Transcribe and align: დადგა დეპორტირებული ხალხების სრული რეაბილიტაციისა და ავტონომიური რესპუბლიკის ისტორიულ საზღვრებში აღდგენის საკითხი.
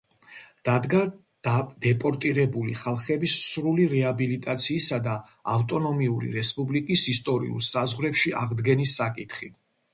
დადგა 0.67 1.01
დეპორტირებული 1.85 2.73
ხალხების 2.79 3.35
სრული 3.49 3.85
რეაბილიტაციისა 3.93 5.01
და 5.11 5.15
ავტონომიური 5.59 6.33
რესპუბლიკის 6.39 7.07
ისტორიულ 7.17 7.65
საზღვრებში 7.73 8.39
აღდგენის 8.45 9.01
საკითხი. 9.03 9.57